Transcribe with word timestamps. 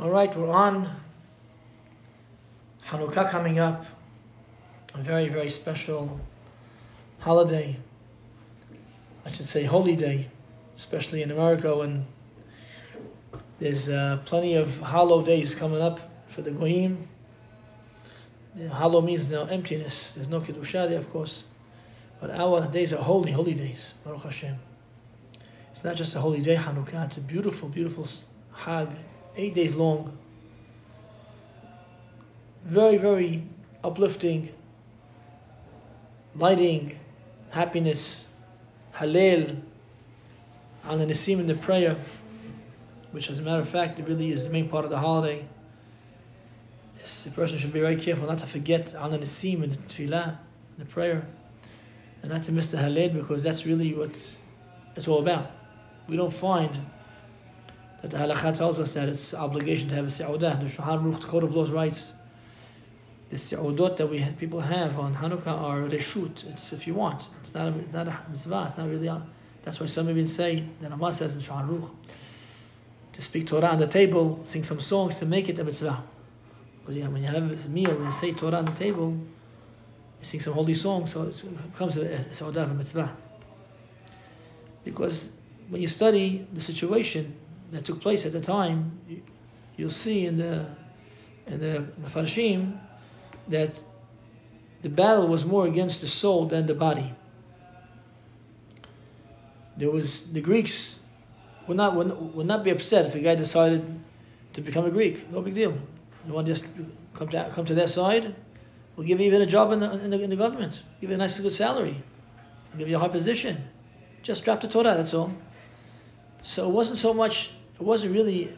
All 0.00 0.10
right, 0.10 0.32
we're 0.36 0.48
on 0.48 0.88
Hanukkah 2.86 3.28
coming 3.28 3.58
up. 3.58 3.84
A 4.94 4.98
very, 4.98 5.28
very 5.28 5.50
special 5.50 6.20
holiday. 7.18 7.76
I 9.26 9.32
should 9.32 9.46
say 9.46 9.64
holy 9.64 9.96
day, 9.96 10.28
especially 10.76 11.22
in 11.22 11.32
America 11.32 11.76
when 11.76 12.06
there's 13.58 13.88
uh, 13.88 14.20
plenty 14.24 14.54
of 14.54 14.78
hollow 14.78 15.20
days 15.20 15.56
coming 15.56 15.82
up 15.82 15.98
for 16.28 16.42
the 16.42 16.52
Goyim. 16.52 17.08
Hollow 18.70 19.00
means 19.00 19.28
no 19.28 19.46
emptiness. 19.46 20.12
There's 20.14 20.28
no 20.28 20.40
Kedusha 20.40 20.88
there, 20.88 20.98
of 20.98 21.10
course. 21.10 21.46
But 22.20 22.30
our 22.30 22.68
days 22.68 22.92
are 22.92 23.02
holy, 23.02 23.32
holy 23.32 23.54
days. 23.54 23.94
Baruch 24.04 24.22
Hashem. 24.22 24.60
It's 25.72 25.82
not 25.82 25.96
just 25.96 26.14
a 26.14 26.20
holy 26.20 26.40
day, 26.40 26.54
Hanukkah. 26.54 27.06
It's 27.06 27.16
a 27.16 27.20
beautiful, 27.20 27.68
beautiful 27.68 28.06
Hag, 28.52 28.90
eight 29.38 29.54
days 29.54 29.76
long. 29.76 30.18
Very, 32.64 32.98
very 32.98 33.44
uplifting, 33.82 34.50
lighting, 36.34 36.98
happiness, 37.50 38.26
Hallel, 38.94 39.62
on 40.84 40.98
the 40.98 41.06
Nisim 41.06 41.38
in 41.38 41.46
the 41.46 41.54
prayer, 41.54 41.96
which, 43.12 43.30
as 43.30 43.38
a 43.38 43.42
matter 43.42 43.60
of 43.60 43.68
fact, 43.68 44.00
it 44.00 44.08
really 44.08 44.30
is 44.32 44.44
the 44.44 44.50
main 44.50 44.68
part 44.68 44.84
of 44.84 44.90
the 44.90 44.98
holiday. 44.98 45.46
Yes, 46.98 47.22
the 47.22 47.30
person 47.30 47.58
should 47.58 47.72
be 47.72 47.80
very 47.80 47.96
careful 47.96 48.26
not 48.26 48.38
to 48.38 48.46
forget 48.46 48.86
the 48.86 48.98
Nisim 48.98 49.62
in 49.62 49.70
the 49.70 49.76
Tefillah, 49.76 50.36
in 50.76 50.84
the 50.84 50.84
prayer, 50.84 51.26
and 52.22 52.32
not 52.32 52.42
to 52.42 52.52
miss 52.52 52.68
the 52.68 52.78
Hallel 52.78 53.14
because 53.14 53.42
that's 53.42 53.64
really 53.64 53.94
what 53.94 54.10
it's 54.96 55.08
all 55.08 55.20
about. 55.20 55.52
We 56.08 56.16
don't 56.16 56.32
find 56.32 56.86
that 58.02 58.10
the 58.10 58.16
halakha 58.16 58.56
tells 58.56 58.78
us 58.78 58.94
that 58.94 59.08
it's 59.08 59.34
obligation 59.34 59.88
to 59.88 59.94
have 59.94 60.06
a 60.06 60.08
se'udah. 60.08 60.60
The 60.60 60.66
Shulchan 60.66 61.02
Aruch, 61.02 61.20
the 61.20 61.26
Code 61.26 61.44
of 61.44 61.54
Laws 61.54 61.70
writes, 61.70 62.12
the 63.30 63.36
se'udot 63.36 63.96
that 63.96 64.06
we 64.06 64.24
people 64.38 64.60
have 64.60 64.98
on 64.98 65.16
Hanukkah 65.16 65.48
are 65.48 65.80
reshut. 65.82 66.46
It's 66.52 66.72
if 66.72 66.86
you 66.86 66.94
want. 66.94 67.26
It's 67.40 67.52
not 67.54 67.68
a, 67.68 67.78
it's 67.78 67.92
not 67.92 68.08
a 68.08 68.16
mitzvah. 68.30 68.66
It's 68.68 68.78
not 68.78 68.88
really. 68.88 69.08
A, 69.08 69.22
that's 69.64 69.80
why 69.80 69.86
some 69.86 70.08
even 70.08 70.26
say 70.26 70.64
that 70.80 70.92
Amma 70.92 71.12
says 71.12 71.34
in 71.34 71.42
Shulchan 71.42 71.68
Aruch 71.68 71.90
to 73.12 73.22
speak 73.22 73.46
Torah 73.46 73.68
on 73.68 73.80
the 73.80 73.86
table, 73.86 74.44
sing 74.46 74.62
some 74.62 74.80
songs 74.80 75.18
to 75.18 75.26
make 75.26 75.48
it 75.48 75.58
a 75.58 75.64
mitzvah. 75.64 76.02
Because 76.86 77.02
when 77.02 77.22
you 77.22 77.28
have 77.28 77.36
a 77.36 77.68
meal 77.68 77.90
and 77.90 78.04
you 78.04 78.12
say 78.12 78.32
Torah 78.32 78.58
on 78.58 78.64
the 78.64 78.72
table, 78.72 79.10
you 79.10 80.24
sing 80.24 80.38
some 80.38 80.54
holy 80.54 80.74
songs, 80.74 81.12
so 81.12 81.24
it 81.24 81.72
becomes 81.72 81.96
a, 81.96 82.02
a 82.02 82.32
se'udah, 82.32 82.70
a 82.70 82.74
mitzvah. 82.74 83.14
Because 84.84 85.30
when 85.68 85.82
you 85.82 85.88
study 85.88 86.46
the 86.52 86.60
situation 86.60 87.34
that 87.72 87.84
took 87.84 88.00
place 88.00 88.24
at 88.26 88.32
the 88.32 88.40
time, 88.40 88.98
you'll 89.76 89.90
see 89.90 90.26
in 90.26 90.38
the 90.38 90.66
in 91.46 91.60
the 91.60 91.86
Mefarshim 92.02 92.78
that 93.48 93.82
the 94.82 94.88
battle 94.88 95.26
was 95.28 95.44
more 95.44 95.66
against 95.66 96.00
the 96.00 96.08
soul 96.08 96.46
than 96.46 96.66
the 96.66 96.74
body. 96.74 97.14
There 99.76 99.90
was 99.90 100.32
the 100.32 100.40
Greeks 100.40 100.98
would 101.66 101.76
not 101.76 101.94
would, 101.94 102.34
would 102.34 102.46
not 102.46 102.64
be 102.64 102.70
upset 102.70 103.06
if 103.06 103.14
a 103.14 103.20
guy 103.20 103.34
decided 103.34 104.00
to 104.52 104.60
become 104.60 104.86
a 104.86 104.90
Greek. 104.90 105.30
No 105.30 105.40
big 105.40 105.54
deal. 105.54 105.78
You 106.26 106.32
want 106.32 106.46
to 106.46 106.52
just 106.52 106.66
come 107.14 107.28
to 107.28 107.50
come 107.54 107.64
to 107.64 107.74
their 107.74 107.88
side? 107.88 108.34
We'll 108.96 109.06
give 109.06 109.20
you 109.20 109.26
even 109.26 109.42
a 109.42 109.46
job 109.46 109.70
in 109.70 109.78
the, 109.78 109.92
in 109.92 110.10
the, 110.10 110.22
in 110.24 110.30
the 110.30 110.36
government. 110.36 110.82
Give 111.00 111.10
you 111.10 111.14
a 111.14 111.18
nice 111.18 111.38
good 111.38 111.52
salary. 111.52 112.02
We'll 112.70 112.78
give 112.80 112.88
you 112.88 112.96
a 112.96 112.98
high 112.98 113.08
position. 113.08 113.62
Just 114.24 114.42
drop 114.42 114.60
the 114.60 114.66
Torah. 114.66 114.96
That's 114.96 115.14
all. 115.14 115.32
So 116.42 116.68
it 116.68 116.72
wasn't 116.72 116.98
so 116.98 117.14
much. 117.14 117.54
It 117.78 117.84
wasn't 117.84 118.14
really 118.14 118.52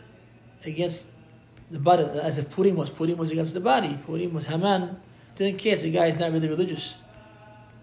against 0.65 1.07
the 1.71 1.79
body 1.79 2.05
as 2.05 2.39
if 2.39 2.51
Purim 2.51 2.77
was. 2.77 2.91
Purim 2.91 3.17
was 3.19 3.31
against 3.31 3.55
the 3.55 3.61
body. 3.61 3.99
Purim 4.07 4.33
was 4.35 4.47
Haman. 4.47 5.01
Didn't 5.37 5.59
care 5.59 5.75
if 5.75 5.83
the 5.83 5.91
guy 5.91 6.07
is 6.07 6.17
not 6.17 6.33
really 6.33 6.49
religious. 6.49 6.97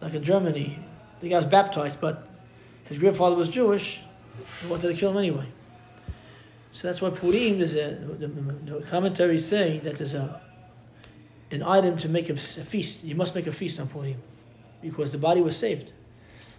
Like 0.01 0.13
in 0.13 0.23
Germany, 0.23 0.79
the 1.21 1.29
guy 1.29 1.37
was 1.37 1.45
baptized, 1.45 1.99
but 2.01 2.27
his 2.85 2.99
grandfather 2.99 3.35
was 3.35 3.49
Jewish. 3.49 4.01
He 4.61 4.67
wanted 4.67 4.89
to 4.89 4.93
kill 4.93 5.11
him 5.11 5.17
anyway. 5.17 5.47
So 6.71 6.87
that's 6.87 7.01
why 7.01 7.09
Purim 7.09 7.59
is 7.61 7.75
a. 7.75 7.95
The, 8.19 8.27
the 8.27 8.85
commentaries 8.87 9.45
say 9.45 9.79
that 9.79 9.95
there's 9.97 10.13
a 10.13 10.41
an 11.51 11.63
item 11.63 11.97
to 11.97 12.09
make 12.09 12.29
a, 12.29 12.33
a, 12.33 12.37
feast. 12.37 13.03
You 13.03 13.15
must 13.15 13.33
make 13.33 13.47
a 13.47 13.51
feast 13.51 13.79
on 13.79 13.87
Purim 13.87 14.21
because 14.81 15.11
the 15.11 15.17
body 15.17 15.41
was 15.41 15.55
saved. 15.55 15.91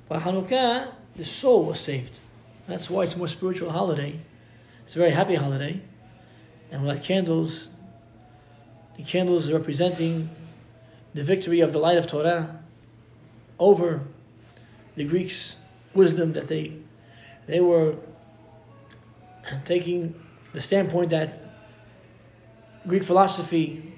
But 0.08 0.22
Hanukkah, 0.22 0.92
the 1.14 1.24
soul 1.24 1.66
was 1.66 1.80
saved. 1.80 2.18
That's 2.66 2.88
why 2.88 3.02
it's 3.02 3.14
a 3.14 3.18
more 3.18 3.28
spiritual 3.28 3.70
holiday. 3.70 4.20
It's 4.88 4.96
a 4.96 5.00
very 5.00 5.10
happy 5.10 5.34
holiday. 5.34 5.82
And 6.70 6.80
we 6.80 6.88
light 6.88 7.02
candles. 7.02 7.68
The 8.96 9.02
candles 9.02 9.52
representing 9.52 10.30
the 11.12 11.22
victory 11.22 11.60
of 11.60 11.74
the 11.74 11.78
light 11.78 11.98
of 11.98 12.06
Torah 12.06 12.58
over 13.58 14.00
the 14.96 15.04
Greeks' 15.04 15.56
wisdom 15.92 16.32
that 16.32 16.48
they 16.48 16.72
they 17.46 17.60
were 17.60 17.96
taking 19.66 20.14
the 20.54 20.60
standpoint 20.62 21.10
that 21.10 21.38
Greek 22.86 23.04
philosophy 23.04 23.92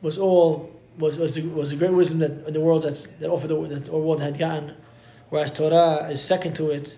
was 0.00 0.16
all 0.16 0.70
was 0.96 1.18
was 1.18 1.34
the, 1.34 1.42
was 1.42 1.70
the 1.70 1.76
great 1.76 1.92
wisdom 1.92 2.20
that 2.20 2.52
the 2.52 2.60
world 2.60 2.82
that 2.82 3.04
that 3.18 3.30
offered 3.30 3.48
the, 3.48 3.60
that 3.66 3.88
our 3.88 3.98
world 3.98 4.20
had 4.20 4.38
gotten, 4.38 4.76
whereas 5.30 5.50
Torah 5.50 6.08
is 6.08 6.22
second 6.22 6.54
to 6.54 6.70
it, 6.70 6.96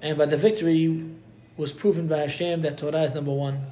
and 0.00 0.16
by 0.16 0.26
the 0.26 0.36
victory 0.36 1.10
was 1.60 1.72
proven 1.72 2.08
by 2.08 2.16
Hashem 2.16 2.62
that 2.62 2.78
Torah 2.78 3.02
is 3.02 3.12
number 3.12 3.32
one. 3.32 3.66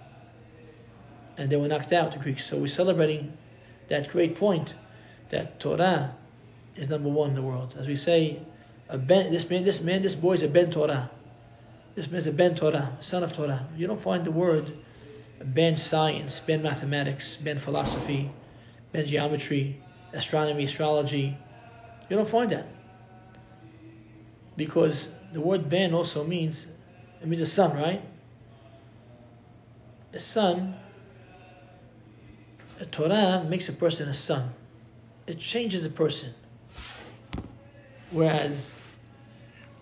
And 1.39 1.49
they 1.51 1.57
were 1.57 1.69
knocked 1.69 1.93
out, 1.93 2.13
the 2.13 2.19
Greeks. 2.19 2.45
So 2.45 2.59
we're 2.59 2.67
celebrating 2.67 3.33
that 3.89 4.11
great 4.11 4.37
point 4.37 4.75
that 5.31 5.59
Torah 5.59 6.15
is 6.77 6.91
number 6.91 7.09
one 7.09 7.31
in 7.31 7.35
the 7.35 7.43
world. 7.43 7.77
As 7.79 7.87
we 7.87 7.97
say, 7.97 8.41
ben, 8.93 9.33
this 9.33 9.49
man, 9.49 9.65
this 9.65 9.81
man, 9.81 10.03
this 10.03 10.15
boy 10.15 10.35
is 10.35 10.43
a 10.43 10.49
ben 10.49 10.71
Torah. 10.71 11.11
This 11.95 12.11
man 12.11 12.19
is 12.19 12.27
a 12.27 12.33
ben 12.33 12.55
Torah, 12.55 12.97
son 13.01 13.23
of 13.23 13.33
Torah. 13.33 13.67
You 13.75 13.87
don't 13.87 14.01
find 14.01 14.25
the 14.25 14.31
word 14.31 14.71
ben 15.43 15.77
science, 15.79 16.39
ben 16.41 16.63
mathematics, 16.63 17.37
ben 17.37 17.59
philosophy, 17.59 18.31
ben 18.93 19.07
geometry, 19.07 19.81
astronomy, 20.13 20.65
astrology. 20.65 21.39
You 22.11 22.17
don't 22.17 22.29
find 22.29 22.51
that. 22.51 22.67
Because 24.57 25.09
the 25.33 25.41
word 25.41 25.71
ben 25.71 25.95
also 25.95 26.23
means 26.25 26.67
it 27.21 27.27
means 27.27 27.41
a 27.41 27.47
son, 27.47 27.77
right? 27.77 28.03
A 30.13 30.19
son, 30.19 30.77
a 32.81 32.87
Torah 32.87 33.45
makes 33.49 33.69
a 33.69 33.73
person 33.73 34.09
a 34.09 34.15
son. 34.15 34.55
It 35.27 35.39
changes 35.39 35.85
a 35.85 35.91
person. 35.91 36.33
Whereas 38.11 38.73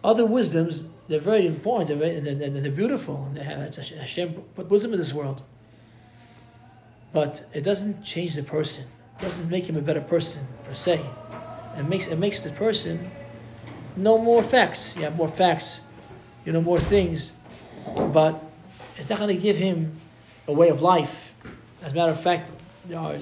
other 0.03 0.27
wisdoms, 0.27 0.81
they're 1.09 1.21
very 1.21 1.47
important 1.47 2.03
and 2.03 2.27
they're, 2.27 2.51
they're 2.51 2.73
beautiful. 2.73 3.27
And 3.27 3.37
they 3.37 3.45
have, 3.45 3.75
Hashem 3.77 4.35
put 4.55 4.69
wisdom 4.69 4.93
in 4.93 4.99
this 4.99 5.13
world. 5.13 5.43
But 7.13 7.45
it 7.55 7.63
doesn't 7.63 8.03
change 8.03 8.35
the 8.35 8.43
person. 8.43 8.87
It 9.19 9.23
doesn't 9.23 9.49
make 9.49 9.69
him 9.69 9.77
a 9.77 9.81
better 9.81 10.01
person 10.01 10.47
per 10.65 10.75
se. 10.75 11.05
It 11.79 11.85
makes 11.85 12.07
it 12.07 12.19
makes 12.19 12.41
the 12.41 12.51
person 12.51 13.11
know 13.97 14.19
more 14.19 14.43
facts. 14.43 14.95
You 14.97 15.03
have 15.03 15.17
more 15.17 15.29
facts, 15.29 15.81
you 16.47 16.53
know 16.53 16.63
more 16.63 16.79
things, 16.79 17.33
but 18.13 18.41
it's 18.97 19.11
not 19.11 19.19
going 19.19 19.35
to 19.35 19.43
give 19.43 19.57
him 19.57 19.93
a 20.47 20.53
way 20.53 20.69
of 20.69 20.81
life. 20.81 21.35
As 21.83 21.93
a 21.93 21.95
matter 21.95 22.13
of 22.13 22.21
fact, 22.21 22.51
there 22.87 22.99
are 22.99 23.17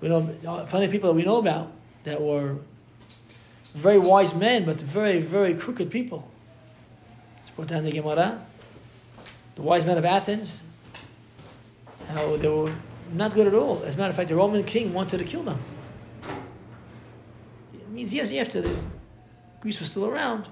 we 0.00 0.08
know 0.08 0.20
plenty 0.68 0.86
of 0.86 0.90
people 0.90 1.10
that 1.10 1.14
we 1.14 1.22
know 1.22 1.36
about 1.36 1.70
that 2.02 2.20
were 2.20 2.56
very 3.72 3.98
wise 3.98 4.34
men, 4.34 4.64
but 4.64 4.82
very 4.82 5.20
very 5.20 5.54
crooked 5.54 5.90
people. 5.90 6.28
Let's 7.38 7.50
put 7.50 7.68
down 7.68 7.84
the 7.84 7.92
Gemara. 7.92 8.44
The 9.54 9.62
wise 9.62 9.84
men 9.84 9.96
of 9.96 10.04
Athens, 10.04 10.62
how 12.08 12.36
they 12.36 12.48
were 12.48 12.74
not 13.12 13.32
good 13.34 13.46
at 13.46 13.54
all. 13.54 13.82
As 13.84 13.94
a 13.94 13.98
matter 13.98 14.10
of 14.10 14.16
fact, 14.16 14.28
the 14.28 14.34
Roman 14.34 14.64
king 14.64 14.92
wanted 14.92 15.18
to 15.18 15.24
kill 15.24 15.44
them. 15.44 15.58
It 17.74 17.88
means 17.90 18.12
yes, 18.12 18.32
after 18.32 18.64
Greece 19.60 19.78
was 19.78 19.90
still 19.90 20.06
around, 20.06 20.48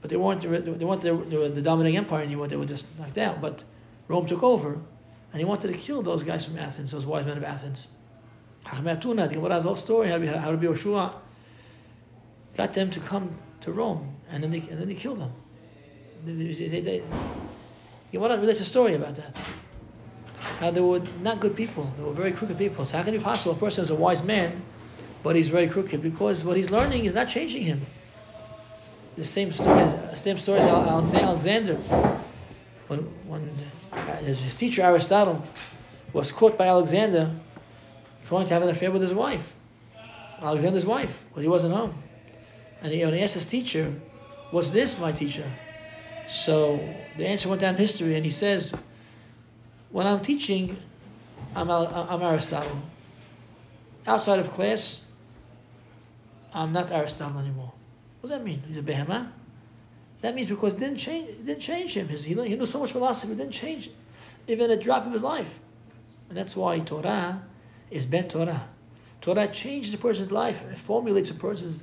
but 0.00 0.10
they 0.10 0.16
weren't, 0.16 0.40
they 0.40 0.84
weren't 0.84 1.02
the, 1.02 1.50
the, 1.54 1.62
dominating 1.62 1.98
empire 1.98 2.22
anymore, 2.22 2.48
they 2.48 2.56
were 2.56 2.64
just 2.64 2.84
knocked 2.98 3.18
out. 3.18 3.40
But 3.40 3.64
Rome 4.08 4.26
took 4.26 4.42
over, 4.42 4.78
and 5.32 5.40
he 5.40 5.44
wanted 5.44 5.68
to 5.68 5.78
kill 5.78 6.02
those 6.02 6.22
guys 6.22 6.44
from 6.44 6.58
Athens, 6.58 6.90
those 6.90 7.04
wise 7.04 7.26
men 7.26 7.36
of 7.36 7.44
Athens. 7.44 7.88
Hachmatuna, 8.64 9.28
the 9.28 9.34
Gemara's 9.34 9.64
whole 9.64 9.76
story, 9.76 10.08
how 10.08 10.16
Rabbi 10.16 10.64
Yoshua 10.64 11.14
got 12.56 12.74
them 12.74 12.90
to 12.90 13.00
come 13.00 13.34
to 13.60 13.72
Rome, 13.72 14.16
and 14.30 14.42
then 14.42 14.50
they, 14.50 14.58
and 14.58 14.80
then 14.80 14.88
they 14.88 14.94
killed 14.94 15.20
them. 15.20 15.32
They, 16.24 16.32
they, 16.32 16.80
they, 16.80 17.02
Gemara 18.12 18.38
relates 18.38 18.60
a 18.60 18.64
story 18.64 18.94
about 18.94 19.16
that. 19.16 19.38
How 20.58 20.70
they 20.70 20.80
were 20.80 21.02
not 21.22 21.40
good 21.40 21.56
people, 21.56 21.92
they 21.96 22.02
were 22.02 22.12
very 22.12 22.32
crooked 22.32 22.56
people. 22.56 22.86
So 22.86 22.96
how 22.96 23.04
can 23.04 23.14
it 23.14 23.18
be 23.18 23.24
possible 23.24 23.52
a 23.52 23.56
person 23.56 23.84
is 23.84 23.90
a 23.90 23.94
wise 23.94 24.22
man, 24.22 24.62
but 25.22 25.36
he's 25.36 25.48
very 25.48 25.68
crooked? 25.68 26.02
Because 26.02 26.42
what 26.42 26.56
he's 26.56 26.70
learning 26.70 27.04
is 27.04 27.14
not 27.14 27.28
changing 27.28 27.62
him 27.62 27.86
the 29.16 29.24
same 29.24 29.52
story 29.52 29.80
as 29.80 30.20
same 30.20 30.38
story 30.38 30.60
as 30.60 30.66
Alexander. 31.14 31.74
when, 32.88 32.98
when 33.26 33.50
his, 34.22 34.54
teacher 34.54 34.82
Aristotle 34.82 35.42
was 36.12 36.32
caught 36.32 36.58
by 36.58 36.66
Alexander 36.66 37.30
trying 38.24 38.46
to 38.46 38.54
have 38.54 38.62
an 38.62 38.68
affair 38.68 38.90
with 38.90 39.02
his 39.02 39.14
wife, 39.14 39.54
Alexander's 40.40 40.86
wife, 40.86 41.24
because 41.28 41.42
he 41.42 41.48
wasn't 41.48 41.74
home. 41.74 41.94
And 42.82 42.92
he, 42.92 43.02
and 43.02 43.14
he 43.14 43.22
asked 43.22 43.34
his 43.34 43.44
teacher, 43.44 43.94
What's 44.50 44.70
this, 44.70 44.98
my 44.98 45.12
teacher? 45.12 45.50
So 46.28 46.78
the 47.16 47.26
answer 47.26 47.48
went 47.48 47.60
down 47.60 47.76
history, 47.76 48.14
and 48.16 48.24
he 48.24 48.30
says, 48.30 48.72
When 49.90 50.06
I'm 50.06 50.20
teaching, 50.20 50.76
I'm, 51.54 51.70
I'm 51.70 52.22
Aristotle. 52.22 52.80
Outside 54.06 54.38
of 54.38 54.50
class, 54.52 55.04
I'm 56.54 56.72
not 56.72 56.90
Aristotle 56.90 57.38
anymore. 57.40 57.72
What 58.20 58.28
does 58.28 58.38
that 58.38 58.44
mean? 58.44 58.62
He's 58.66 58.76
a 58.76 58.82
behemoth? 58.82 59.28
That 60.20 60.34
means 60.34 60.48
because 60.48 60.74
it 60.74 60.80
didn't 60.80 60.98
change, 60.98 61.28
it 61.28 61.46
didn't 61.46 61.62
change 61.62 61.96
him. 61.96 62.08
His, 62.08 62.24
he, 62.24 62.34
he 62.34 62.54
knew 62.54 62.66
so 62.66 62.80
much 62.80 62.92
philosophy, 62.92 63.32
it 63.32 63.38
didn't 63.38 63.52
change. 63.52 63.90
Even 64.46 64.70
a 64.70 64.76
drop 64.76 65.06
of 65.06 65.12
his 65.12 65.22
life. 65.22 65.58
And 66.28 66.36
that's 66.36 66.54
why 66.54 66.78
Torah 66.80 67.42
is 67.90 68.04
Ben 68.04 68.28
Torah. 68.28 68.68
Torah 69.20 69.48
changes 69.48 69.94
a 69.94 69.98
person's 69.98 70.30
life, 70.30 70.62
it 70.70 70.78
formulates 70.78 71.30
a 71.30 71.34
person's 71.34 71.82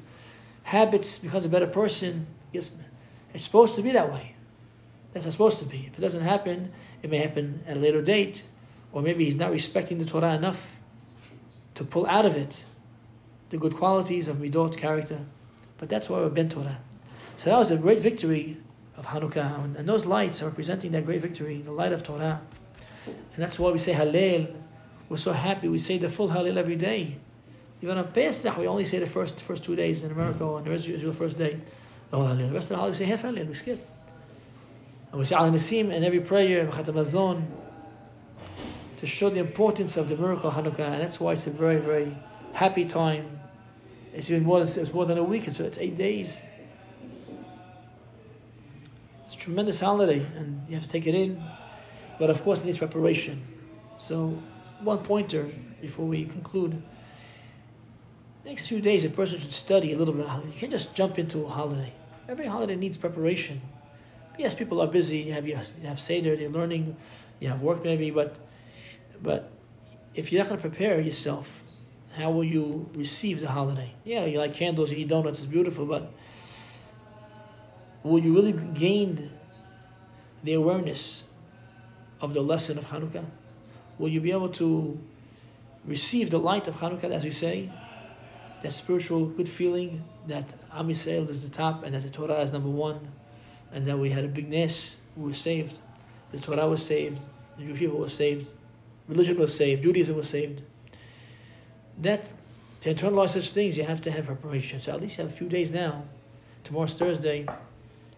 habits, 0.64 1.20
becomes 1.20 1.46
a 1.46 1.50
better 1.50 1.68
person. 1.68 2.28
Yes, 2.52 2.72
it's 3.34 3.44
supposed 3.44 3.76
to 3.76 3.82
be 3.82 3.92
that 3.92 4.12
way. 4.12 4.36
That's 5.14 5.26
how 5.26 5.32
supposed 5.32 5.60
to 5.60 5.66
be. 5.66 5.90
If 5.92 5.98
it 5.98 6.02
doesn't 6.02 6.22
happen, 6.22 6.72
it 7.02 7.10
may 7.10 7.18
happen 7.18 7.64
at 7.68 7.78
a 7.78 7.80
later 7.80 8.02
date, 8.02 8.44
or 8.92 9.02
maybe 9.02 9.26
he's 9.26 9.36
not 9.36 9.52
respecting 9.52 9.98
the 9.98 10.06
Torah 10.06 10.36
enough 10.36 10.80
to 11.76 11.84
pull 11.84 12.06
out 12.08 12.26
of 12.26 12.36
it 12.36 12.66
the 13.50 13.58
good 13.58 13.76
qualities 13.76 14.28
of 14.28 14.38
Midot 14.38 14.78
character. 14.78 15.20
But 15.78 15.90
that's 15.90 16.10
why 16.10 16.20
we're 16.20 16.30
Ben 16.30 16.50
Torah. 16.50 16.80
So 17.38 17.50
that 17.50 17.58
was 17.58 17.72
a 17.72 17.78
great 17.78 18.00
victory 18.00 18.58
of 18.96 19.06
Hanukkah. 19.06 19.78
And 19.78 19.88
those 19.88 20.06
lights 20.06 20.42
are 20.42 20.46
representing 20.46 20.92
that 20.92 21.06
great 21.06 21.22
victory, 21.22 21.62
the 21.62 21.72
light 21.72 21.94
of 21.94 22.04
Torah. 22.04 22.42
And 23.06 23.16
that's 23.38 23.60
why 23.60 23.72
we 23.72 23.80
say 23.80 23.94
Hallel. 23.94 24.54
We're 25.10 25.18
so 25.18 25.34
happy. 25.34 25.70
We 25.70 25.80
say 25.80 25.98
the 25.98 26.10
full 26.10 26.30
Hallel 26.30 26.58
every 26.58 26.76
day. 26.76 27.18
Even 27.82 27.98
on 27.98 28.08
Pesach, 28.12 28.58
we 28.58 28.68
only 28.68 28.86
say 28.86 29.00
the 29.00 29.06
first 29.06 29.40
first 29.42 29.64
two 29.64 29.76
days 29.76 30.04
in 30.04 30.12
America, 30.12 30.44
and 30.56 30.66
the 30.66 30.72
rest 30.72 30.88
is 30.88 31.04
your 31.04 31.14
first 31.14 31.38
day. 31.38 31.60
Oh, 32.12 32.20
Hallel. 32.20 32.50
The 32.50 32.56
rest 32.56 32.72
of 32.72 32.78
the 32.78 32.84
Hallel, 32.84 32.90
we 32.90 32.96
say 32.96 33.06
half 33.06 33.22
Hallel. 33.22 33.48
We 33.48 33.54
skip. 33.54 33.88
And 35.12 35.20
we 35.20 35.26
say 35.26 35.36
Al 35.36 35.52
Nisim 35.52 35.94
and 35.94 36.04
every 36.04 36.20
prayer, 36.20 36.68
Khatam 36.68 37.46
to 38.98 39.06
show 39.06 39.30
the 39.30 39.40
importance 39.40 39.96
of 39.96 40.10
the 40.10 40.18
miracle 40.18 40.50
of 40.50 40.56
Hanukkah. 40.56 40.80
And 40.80 41.02
that's 41.02 41.20
why 41.20 41.34
it's 41.34 41.48
a 41.48 41.52
very, 41.52 41.78
very 41.78 42.18
happy 42.54 42.84
time. 42.84 43.40
It's 44.18 44.32
even 44.32 44.44
more 44.44 44.60
than, 44.60 44.82
it's 44.82 44.92
more 44.92 45.06
than 45.06 45.20
a 45.20 45.24
week, 45.24 45.48
so 45.52 45.64
it's 45.64 45.78
eight 45.78 45.96
days 45.96 46.42
It's 49.28 49.36
a 49.36 49.38
tremendous 49.38 49.80
holiday, 49.80 50.26
and 50.38 50.66
you 50.68 50.74
have 50.74 50.86
to 50.86 50.90
take 50.90 51.06
it 51.06 51.14
in. 51.14 51.44
But 52.18 52.32
of 52.32 52.42
course, 52.44 52.62
it 52.62 52.66
needs 52.66 52.80
preparation. 52.80 53.46
So, 54.00 54.42
one 54.80 55.00
pointer 55.00 55.46
before 55.82 56.08
we 56.08 56.26
conclude. 56.26 56.82
Next 58.44 58.68
few 58.68 58.82
days, 58.82 59.06
a 59.06 59.10
person 59.10 59.38
should 59.38 59.52
study 59.52 59.94
a 59.94 59.98
little 59.98 60.16
bit. 60.16 60.26
You 60.26 60.54
can't 60.58 60.72
just 60.72 60.96
jump 60.96 61.20
into 61.20 61.46
a 61.46 61.50
holiday. 61.50 61.94
Every 62.28 62.48
holiday 62.48 62.76
needs 62.76 62.98
preparation. 62.98 63.62
Yes, 64.40 64.56
people 64.56 64.82
are 64.82 64.88
busy. 64.88 65.20
You 65.20 65.34
have 65.34 65.48
you 65.48 65.60
have 65.84 66.00
seder, 66.00 66.36
they're 66.36 66.50
learning, 66.50 66.96
you 67.40 67.50
have 67.50 67.62
work 67.62 67.84
maybe, 67.84 68.10
but 68.10 68.36
but 69.22 69.52
if 70.16 70.32
you're 70.32 70.42
not 70.42 70.50
going 70.50 70.60
to 70.60 70.68
prepare 70.68 71.02
yourself, 71.02 71.64
how 72.18 72.32
will 72.32 72.44
you 72.44 72.90
receive 72.96 73.42
the 73.42 73.48
holiday? 73.48 73.94
Yeah, 74.04 74.26
you 74.26 74.40
like 74.40 74.56
candles, 74.56 74.92
you 74.92 74.98
eat 74.98 75.08
donuts, 75.08 75.40
it's 75.40 75.48
beautiful, 75.48 75.86
but 75.86 76.12
will 78.02 78.20
you 78.20 78.34
really 78.34 78.54
gain 78.54 79.30
the 80.44 80.54
awareness 80.54 81.26
of 82.20 82.34
the 82.34 82.42
lesson 82.42 82.78
of 82.80 82.86
Hanukkah? 82.86 83.26
Will 84.00 84.10
you 84.10 84.20
be 84.20 84.32
able 84.32 84.50
to 84.50 85.00
receive 85.86 86.32
the 86.32 86.40
light 86.40 86.68
of 86.68 86.76
Hanukkah, 86.78 87.12
as 87.12 87.24
you 87.24 87.32
say, 87.32 87.70
that 88.64 88.74
spiritual 88.74 89.28
good 89.28 89.48
feeling 89.48 90.04
that 90.26 90.54
Am 90.74 90.88
Yisrael 90.88 91.30
is 91.30 91.44
the 91.44 91.50
top 91.50 91.84
and 91.84 91.94
that 91.94 92.02
the 92.02 92.10
Torah 92.10 92.42
is 92.42 92.52
number 92.52 92.70
one, 92.70 93.12
and 93.72 93.86
that 93.88 94.00
we 94.00 94.10
had 94.10 94.26
a 94.26 94.28
big 94.28 94.50
ness, 94.50 94.98
we 95.16 95.28
were 95.28 95.34
saved, 95.36 95.78
the 96.32 96.40
Torah 96.40 96.68
was 96.68 96.84
saved, 96.84 97.20
the 97.58 97.66
Jewish 97.66 97.80
people 97.80 98.00
was 98.00 98.14
saved, 98.14 98.48
religion 99.08 99.38
was 99.38 99.56
saved, 99.56 99.84
Judaism 99.84 100.16
was 100.16 100.28
saved. 100.28 100.62
That 102.02 102.32
to 102.82 102.94
internalize 102.94 103.30
such 103.30 103.50
things, 103.50 103.78
you 103.78 103.84
have 103.84 104.02
to 104.02 104.12
have 104.12 104.26
preparation. 104.26 104.80
So 104.82 104.94
at 104.94 105.02
least 105.02 105.18
you 105.18 105.24
have 105.24 105.34
a 105.34 105.36
few 105.36 105.50
days 105.50 105.72
now. 105.72 106.04
Tomorrow's 106.64 106.96
Thursday. 106.96 107.48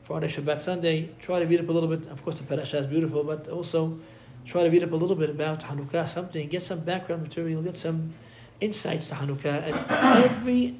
Friday, 0.09 0.25
Shabbat, 0.25 0.59
Sunday, 0.59 1.07
try 1.21 1.37
to 1.37 1.45
read 1.45 1.59
up 1.59 1.69
a 1.69 1.71
little 1.71 1.87
bit. 1.87 2.09
Of 2.09 2.23
course, 2.23 2.39
the 2.39 2.43
parasha 2.43 2.79
is 2.79 2.87
beautiful, 2.87 3.23
but 3.23 3.47
also 3.47 3.99
try 4.43 4.63
to 4.63 4.69
read 4.71 4.83
up 4.83 4.91
a 4.91 4.95
little 4.95 5.15
bit 5.15 5.29
about 5.29 5.59
Hanukkah, 5.59 6.07
something, 6.07 6.49
get 6.49 6.63
some 6.63 6.79
background 6.79 7.21
material, 7.21 7.61
get 7.61 7.77
some 7.77 8.11
insights 8.59 9.05
to 9.09 9.13
Hanukkah, 9.13 9.67
and 9.67 10.25
every 10.25 10.75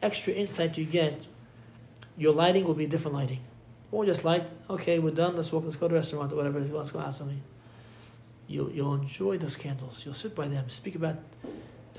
extra 0.00 0.32
insight 0.32 0.78
you 0.78 0.84
get, 0.84 1.26
your 2.16 2.32
lighting 2.32 2.64
will 2.64 2.74
be 2.74 2.86
different 2.86 3.16
lighting. 3.16 3.40
Or 3.90 4.06
just 4.06 4.24
light, 4.24 4.44
okay, 4.70 5.00
we're 5.00 5.10
done, 5.10 5.34
let's 5.34 5.50
walk, 5.50 5.64
let's 5.64 5.74
go 5.74 5.88
to 5.88 5.94
restaurant 5.94 6.32
or 6.32 6.36
whatever, 6.36 6.60
let's 6.60 6.92
go 6.92 7.00
out 7.00 7.16
something. 7.16 7.42
You'll, 8.46 8.70
you'll 8.70 8.94
enjoy 8.94 9.38
those 9.38 9.56
candles, 9.56 10.02
you'll 10.04 10.14
sit 10.14 10.36
by 10.36 10.46
them, 10.46 10.68
speak 10.68 10.94
about 10.94 11.16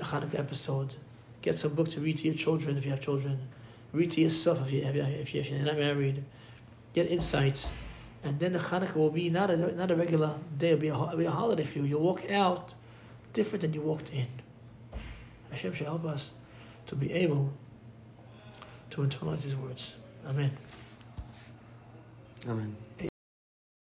the 0.00 0.06
Hanukkah 0.06 0.40
episode, 0.40 0.94
get 1.42 1.56
some 1.56 1.74
book 1.74 1.88
to 1.90 2.00
read 2.00 2.16
to 2.18 2.24
your 2.24 2.34
children 2.34 2.76
if 2.76 2.84
you 2.84 2.90
have 2.90 3.00
children, 3.00 3.38
read 3.92 4.10
to 4.12 4.20
yourself 4.20 4.60
if, 4.66 4.72
you, 4.72 4.82
if, 4.82 4.94
you, 5.34 5.40
if 5.40 5.50
you're 5.50 5.60
not 5.60 5.76
married 5.76 6.24
get 6.92 7.10
insights, 7.10 7.70
and 8.22 8.38
then 8.38 8.52
the 8.52 8.58
Hanukkah 8.58 8.96
will 8.96 9.10
be 9.10 9.30
not 9.30 9.50
a, 9.50 9.56
not 9.56 9.90
a 9.90 9.94
regular 9.94 10.34
day, 10.58 10.70
it'll 10.70 10.80
be 10.80 10.88
a, 10.88 10.94
it'll 10.94 11.16
be 11.16 11.24
a 11.24 11.30
holiday 11.30 11.64
for 11.64 11.78
you. 11.78 11.84
You'll 11.84 12.02
walk 12.02 12.30
out 12.30 12.74
different 13.32 13.62
than 13.62 13.72
you 13.72 13.80
walked 13.80 14.12
in. 14.12 14.26
Hashem 15.50 15.72
should 15.72 15.86
help 15.86 16.04
us 16.04 16.30
to 16.86 16.96
be 16.96 17.12
able 17.12 17.52
to 18.90 19.00
internalize 19.02 19.42
His 19.42 19.56
words. 19.56 19.94
Amen. 20.26 20.50
Amen. 22.48 22.76